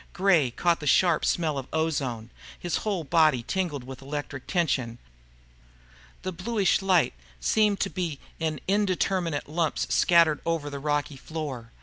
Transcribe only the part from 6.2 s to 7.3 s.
The bluish light